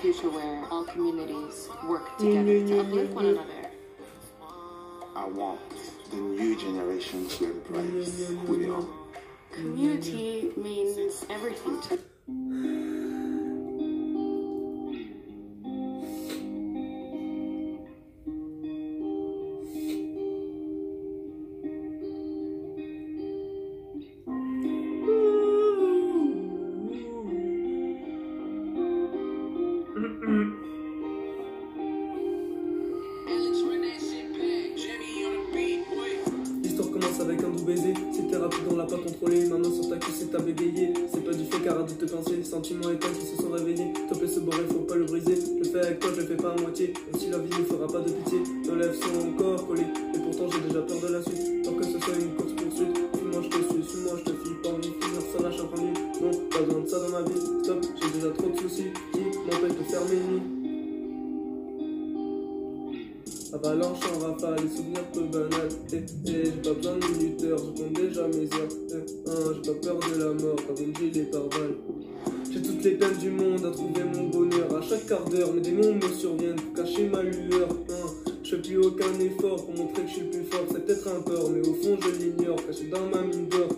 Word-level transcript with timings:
future 0.00 0.30
where 0.30 0.64
all 0.70 0.84
communities 0.84 1.68
work 1.86 2.06
mm-hmm. 2.08 2.26
together 2.26 2.66
to 2.68 2.80
uplift 2.80 3.12
one 3.12 3.26
another. 3.26 3.70
I 5.16 5.24
want 5.26 5.60
the 6.10 6.16
new 6.16 6.56
generation 6.56 7.28
to 7.28 7.44
embrace 7.50 8.30
mm-hmm. 8.30 8.46
who 8.46 8.62
they 8.62 8.70
are. 8.70 8.84
Community 9.52 10.52
means 10.56 11.24
everything 11.30 11.80
to 11.82 11.98
L'histoire 36.62 36.90
commence 36.92 37.20
avec 37.20 37.42
un 37.42 37.48
doux 37.48 37.64
baiser. 37.64 37.94
C'était 38.12 38.36
rapide, 38.36 38.60
on 38.70 38.76
l'a 38.76 38.84
pas 38.84 38.98
contrôlé. 38.98 39.46
Maman 39.46 39.64
sur 39.64 39.88
ta 39.88 39.96
cuisse, 39.96 40.18
c'est 40.20 40.30
t'as 40.30 40.38
bégayé. 40.38 40.92
C'est 41.12 41.24
pas 41.24 41.32
du 41.32 41.44
fait 41.46 41.58
car 41.64 41.80
à 41.80 41.82
te 41.82 42.04
penser. 42.04 42.44
Sentiments 42.44 42.90
éteints 42.90 43.08
qui 43.08 43.26
se 43.26 43.42
sont 43.42 43.50
réveillés. 43.50 43.92
Top 44.08 44.22
et 44.22 44.28
ce 44.28 44.38
boré, 44.38 44.58
faut 44.70 44.86
pas 44.86 44.94
le 44.94 45.04
briser. 45.04 45.34
Je 45.34 45.58
le 45.58 45.64
fais 45.64 45.80
avec 45.80 45.98
toi, 45.98 46.10
je 46.14 46.20
le 46.20 46.26
fais 46.28 46.36
pas 46.36 46.52
à 46.52 46.60
moitié. 46.60 46.92
Même 47.10 47.20
si 47.20 47.30
la 47.30 47.38
vie 47.38 47.50
ne 47.50 47.64
fera 47.64 47.88
pas 47.88 47.98
de 47.98 48.12
pitié. 48.12 48.38
Nos 48.66 48.76
lèvres 48.76 48.94
sont 48.94 49.28
encore 49.30 49.66
collées. 49.66 49.90
Et 50.14 50.18
pourtant, 50.18 50.46
j'ai 50.52 50.60
déjà 50.68 50.82
peur 50.82 51.00
de 51.00 51.12
la 51.12 51.22
suite. 51.22 51.64
Tant 51.64 51.74
que 51.74 51.84
ce 51.84 51.98
soit 51.98 52.14
une 52.14 52.34
course 52.36 52.52
poursuite. 52.52 52.96
Suis-moi, 53.14 53.42
je 53.42 53.48
te 53.48 53.72
suis. 53.72 53.82
Suis-moi, 53.82 54.12
je 54.18 54.30
te 54.30 54.36
file. 54.44 54.56
Pas 54.62 54.68
envie 54.68 54.90
de 54.90 55.04
finir 55.04 55.22
ça 55.34 55.42
lâche 55.42 55.58
un 55.58 56.24
Non, 56.24 56.30
pas 56.50 56.62
besoin 56.62 56.82
de 56.82 56.86
ça 56.86 57.00
dans 57.00 57.10
ma 57.10 57.22
vie. 57.22 57.40
Stop, 57.64 57.84
j'ai 58.00 58.10
déjà 58.10 58.30
trop 58.30 58.48
de 58.48 58.56
soucis. 58.60 58.90
Faire 59.50 60.04
mes 60.10 60.16
nuits. 60.16 60.42
Avalanche 63.54 63.98
en 64.14 64.18
rafale, 64.18 64.56
les 64.62 64.76
souvenirs 64.76 65.04
peu 65.12 65.22
banals. 65.22 65.68
Eh, 65.90 65.96
eh, 65.96 66.04
j'ai 66.26 66.50
pas 66.52 66.74
besoin 66.74 66.96
de 66.98 67.18
minuteurs, 67.18 67.58
je 67.58 67.82
compte 67.82 67.92
déjà 67.94 68.28
mes 68.28 68.44
heures. 68.44 68.68
Eh, 68.90 69.30
hein, 69.30 69.54
j'ai 69.54 69.72
pas 69.72 69.78
peur 69.80 70.00
de 70.00 70.18
la 70.22 70.34
mort, 70.34 70.56
quand 70.56 70.74
on 70.74 71.00
dit 71.00 71.10
les 71.14 71.22
par. 71.22 71.44
J'ai 72.52 72.60
toutes 72.60 72.84
les 72.84 72.90
peines 72.92 73.16
du 73.16 73.30
monde 73.30 73.64
à 73.64 73.70
trouver 73.70 74.04
mon 74.14 74.28
bonheur. 74.28 74.76
À 74.76 74.82
chaque 74.82 75.06
quart 75.06 75.24
d'heure, 75.24 75.54
mes 75.54 75.62
démons 75.62 75.94
me 75.94 76.12
surviennent 76.12 76.56
pour 76.56 76.84
cacher 76.84 77.08
ma 77.08 77.22
lueur. 77.22 77.68
Hein, 77.88 78.32
je 78.42 78.50
fais 78.50 78.62
plus 78.62 78.76
aucun 78.76 79.18
effort 79.18 79.64
pour 79.64 79.74
montrer 79.74 80.02
que 80.02 80.08
je 80.08 80.14
suis 80.14 80.24
plus 80.24 80.44
fort. 80.44 80.66
C'est 80.70 80.84
peut-être 80.84 81.08
un 81.08 81.22
peur, 81.22 81.48
mais 81.50 81.66
au 81.66 81.72
fond 81.72 81.96
je 82.02 82.22
l'ignore, 82.22 82.56
caché 82.66 82.88
dans 82.88 83.06
ma 83.06 83.22
mine 83.22 83.48
d'or. 83.48 83.68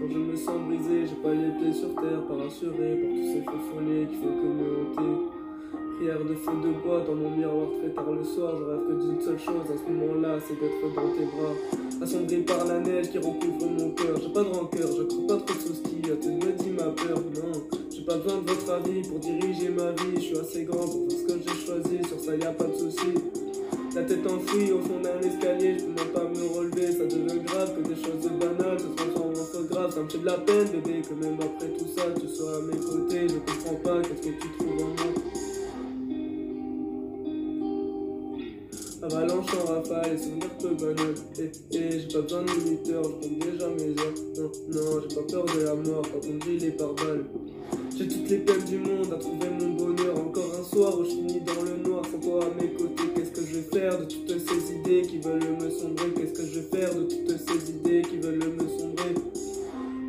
Quand 0.00 0.10
je 0.10 0.18
me 0.18 0.36
sens 0.36 0.60
brisé, 0.66 1.06
j'ai 1.06 1.22
pas 1.22 1.32
les 1.32 1.50
pieds 1.58 1.72
sur 1.72 1.94
terre, 1.94 2.26
pas 2.26 2.34
rassuré 2.34 2.98
par 3.00 3.10
tous 3.10 3.32
ces 3.32 3.42
faux 3.42 3.62
follets 3.70 4.06
qui 4.10 4.16
font 4.16 4.34
que 4.36 4.50
me 4.52 4.73
Prière 4.94 6.18
de 6.20 6.34
feu 6.34 6.52
de 6.62 6.82
bois 6.82 7.00
dans 7.06 7.14
mon 7.14 7.30
miroir 7.30 7.66
très 7.80 7.90
tard 7.90 8.12
le 8.12 8.22
soir. 8.24 8.54
Je 8.58 8.64
rêve 8.64 8.86
que 8.86 8.92
d'une 9.02 9.20
seule 9.20 9.38
chose 9.38 9.66
à 9.72 9.76
ce 9.76 9.90
moment-là, 9.90 10.38
c'est 10.46 10.54
d'être 10.54 10.94
dans 10.94 11.10
tes 11.14 11.24
bras. 11.24 12.02
Assombri 12.02 12.42
par 12.42 12.64
la 12.66 12.80
neige 12.80 13.10
qui 13.10 13.18
recouvre 13.18 13.66
mon 13.70 13.90
cœur. 13.90 14.16
J'ai 14.20 14.32
pas 14.32 14.42
de 14.42 14.48
rancœur, 14.48 14.88
je 14.96 15.02
crois 15.02 15.26
pas 15.26 15.44
trop 15.44 15.54
de 15.54 15.62
soucis. 15.62 16.02
Tu 16.20 16.28
me 16.28 16.52
dis 16.52 16.70
ma 16.70 16.84
peur, 16.84 17.18
non. 17.18 17.62
J'ai 17.90 18.02
pas 18.02 18.16
besoin 18.18 18.40
de 18.40 18.50
votre 18.50 18.70
avis 18.72 19.02
pour 19.02 19.18
diriger 19.18 19.70
ma 19.70 19.90
vie. 19.92 20.16
Je 20.16 20.20
suis 20.20 20.38
assez 20.38 20.64
grand 20.64 20.86
pour 20.86 21.08
faire 21.08 21.18
ce 21.18 21.24
que 21.24 21.40
j'ai 21.40 21.66
choisi. 21.66 22.08
Sur 22.08 22.20
ça, 22.20 22.36
y 22.36 22.44
a 22.44 22.52
pas 22.52 22.66
de 22.66 22.76
soucis. 22.76 23.14
La 23.94 24.02
tête 24.02 24.26
enfouie 24.26 24.72
au 24.72 24.80
fond 24.80 25.00
d'un 25.00 25.20
escalier, 25.20 25.78
je 25.78 25.84
peux 25.84 26.10
pas 26.10 26.24
me 26.24 26.58
relever, 26.58 26.90
ça 26.90 27.04
devient 27.04 27.40
grave 27.46 27.76
que 27.76 27.88
des 27.88 27.94
choses 27.94 28.28
banales 28.40 28.80
se 28.80 28.86
transforment 28.86 29.34
en 29.54 29.62
grave, 29.72 29.94
ça 29.94 30.00
me 30.02 30.08
fait 30.08 30.18
de 30.18 30.26
la 30.26 30.38
peine 30.38 30.66
bébé 30.66 31.00
que 31.08 31.14
même 31.14 31.38
après 31.40 31.68
tout 31.68 31.86
ça 31.96 32.02
tu 32.20 32.26
sois 32.26 32.56
à 32.56 32.60
mes 32.62 32.76
côtés, 32.76 33.28
je 33.28 33.38
comprends 33.52 33.76
pas 33.84 34.02
qu'est-ce 34.02 34.22
que 34.28 34.34
tu 34.34 34.48
trouves 34.58 34.63
Avalanche 39.04 39.52
en 39.52 39.66
rafale, 39.74 40.14
et 40.14 40.18
souvenirs 40.18 40.56
peu 40.58 40.70
banals. 40.70 41.14
Et, 41.38 41.76
et 41.76 42.00
j'ai 42.00 42.08
pas 42.08 42.22
besoin 42.22 42.42
de 42.42 42.50
minuteur, 42.52 43.04
je 43.04 43.08
compte 43.08 43.38
déjà 43.38 43.68
mes 43.68 43.90
heures. 44.00 44.14
Non, 44.38 44.50
non, 44.72 45.00
j'ai 45.02 45.14
pas 45.14 45.22
peur 45.30 45.44
de 45.44 45.60
la 45.62 45.74
mort 45.74 46.02
quand 46.02 46.26
on 46.26 46.36
dit 46.44 46.58
les 46.58 46.70
par. 46.70 46.94
J'ai 47.96 48.08
toutes 48.08 48.28
les 48.28 48.38
peines 48.38 48.64
du 48.64 48.78
monde 48.78 49.12
à 49.12 49.16
trouver 49.16 49.48
mon 49.60 49.74
bonheur. 49.74 50.18
Encore 50.18 50.50
un 50.58 50.64
soir 50.64 50.98
où 50.98 51.04
je 51.04 51.10
finis 51.10 51.40
dans 51.40 51.62
le 51.62 51.76
noir 51.86 52.02
sans 52.10 52.18
toi 52.18 52.44
à 52.44 52.60
mes 52.60 52.70
côtés. 52.70 53.04
Qu'est-ce 53.14 53.30
que 53.30 53.46
je 53.46 53.54
vais 53.56 53.78
faire 53.78 53.98
de 54.00 54.04
toutes 54.06 54.38
ces 54.38 54.74
idées 54.74 55.02
qui 55.02 55.18
veulent 55.18 55.56
me 55.60 55.70
sombrer? 55.70 56.10
Qu'est-ce 56.16 56.32
que 56.32 56.46
je 56.46 56.60
vais 56.60 56.78
faire 56.78 56.94
de 56.94 57.02
toutes 57.02 57.38
ces 57.38 57.70
idées 57.70 58.02
qui 58.02 58.16
veulent 58.16 58.38
me 58.38 58.68
sombrer? 58.78 59.14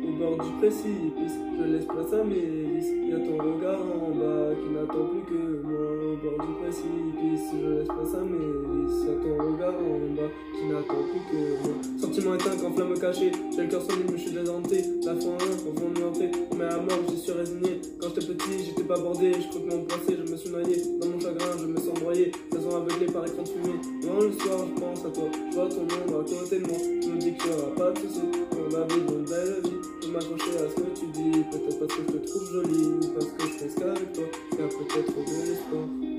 Au 0.08 0.12
bord 0.18 0.44
du 0.44 0.52
précipice, 0.58 1.36
je 1.58 1.64
laisse 1.64 1.84
place 1.84 2.12
à 2.18 2.24
mes 2.24 2.34
vices. 2.34 2.92
Y'a 3.10 3.18
ton 3.18 3.36
regard 3.36 3.80
en 3.80 4.10
bas 4.10 4.54
qui 4.56 4.68
n'attend 4.72 5.06
plus 5.06 5.24
que 5.28 5.62
moi. 5.62 5.95
Bord 6.22 6.46
du 6.46 6.54
précipice, 6.54 7.50
je 7.52 7.68
laisse 7.80 8.14
à 8.14 8.22
mes 8.24 8.38
vices. 8.38 9.04
Y'a 9.04 9.14
ton 9.20 9.36
regard 9.36 9.74
en 9.74 10.14
bas 10.16 10.30
qui 10.54 10.64
n'attend 10.66 11.02
plus 11.04 11.20
que 11.28 11.62
moi. 11.62 11.76
Sentiment 12.00 12.34
éteint 12.34 12.56
quand 12.60 12.72
flamme 12.72 12.98
cachée. 12.98 13.32
J'ai 13.54 13.62
le 13.62 13.68
cœur 13.68 13.82
sans 13.82 13.96
mais 13.96 14.16
je 14.16 14.22
suis 14.22 14.30
désorienté. 14.30 14.84
La 15.04 15.14
foi 15.14 15.32
en 15.32 15.36
au 15.36 15.74
fond 15.76 15.90
de. 15.92 16.56
Mais 16.56 16.64
à 16.64 16.76
mort, 16.78 17.04
j'y 17.08 17.18
suis 17.20 17.32
résigné. 17.32 17.80
Quand 18.00 18.08
j'étais 18.14 18.32
petit, 18.32 18.64
j'étais 18.64 18.84
pas 18.84 18.98
bordé. 18.98 19.32
Je 19.32 19.48
crois 19.48 19.60
que 19.60 19.74
mon 19.74 19.84
passé, 19.84 20.16
je 20.16 20.32
me 20.32 20.36
suis 20.36 20.50
noyé. 20.50 20.76
Dans 21.00 21.08
mon 21.08 21.20
chagrin, 21.20 21.52
je 21.60 21.66
me 21.66 21.76
sens 21.76 22.00
broyé. 22.00 22.32
Façon 22.50 22.76
aveuglé 22.76 23.06
par 23.06 23.26
écran 23.26 23.42
de 23.42 23.48
fumée. 23.48 23.80
Loin 24.02 24.20
le 24.24 24.32
soir, 24.32 24.58
je 24.64 24.80
pense 24.80 25.04
à 25.04 25.10
toi. 25.10 25.28
Je 25.50 25.54
vois 25.54 25.68
ton 25.68 25.82
ombre 25.82 26.20
à 26.20 26.24
côté 26.24 26.58
de 26.60 26.66
moi. 26.66 26.78
Je 26.80 27.08
me 27.10 27.18
dis 27.18 27.34
qu'il 27.36 27.50
y 27.50 27.54
aura 27.54 27.74
pas 27.76 27.90
de 27.92 27.98
soucis. 27.98 28.30
On 28.52 28.70
va 28.70 28.86
vivre 28.86 29.12
une 29.12 29.24
belle 29.26 29.60
vie. 29.64 29.80
Je 30.00 30.08
m'accrocher 30.08 30.56
à 30.56 30.70
ce 30.70 30.76
que 30.80 30.98
tu 30.98 31.06
dis. 31.12 31.44
Peut-être 31.50 31.78
parce 31.78 31.94
que 31.94 32.02
je 32.08 32.12
te 32.16 32.26
trouve 32.26 32.52
jolie. 32.52 32.86
Ou 32.86 33.08
parce 33.12 33.26
que 33.26 33.42
je 33.42 33.68
ce 33.68 33.76
qu'avec 33.76 34.12
toi. 34.12 34.24
Il 34.68 36.12
y 36.12 36.15